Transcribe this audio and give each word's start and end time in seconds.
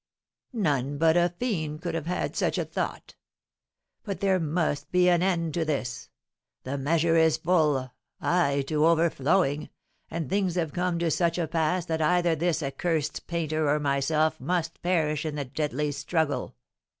None 0.55 0.97
but 0.97 1.15
a 1.15 1.29
fiend 1.37 1.83
could 1.83 1.93
have 1.93 2.07
had 2.07 2.35
such 2.35 2.57
a 2.57 2.65
thought. 2.65 3.13
But 4.01 4.19
there 4.19 4.39
must 4.39 4.91
be 4.91 5.07
an 5.09 5.21
end 5.21 5.53
to 5.53 5.63
this. 5.63 6.09
The 6.63 6.75
measure 6.75 7.17
is 7.17 7.37
full, 7.37 7.91
ay, 8.19 8.63
to 8.65 8.87
overflowing; 8.87 9.69
and 10.09 10.27
things 10.27 10.55
have 10.55 10.73
come 10.73 10.97
to 10.97 11.11
such 11.11 11.37
a 11.37 11.45
pass 11.47 11.85
that 11.85 12.01
either 12.01 12.35
this 12.35 12.63
accursed 12.63 13.27
painter 13.27 13.69
or 13.69 13.79
myself 13.79 14.39
must 14.41 14.81
perish 14.81 15.23
in 15.23 15.35
the 15.35 15.45
deadly 15.45 15.91
struggle!" 15.91 16.55